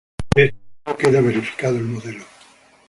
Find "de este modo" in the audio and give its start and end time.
0.35-0.97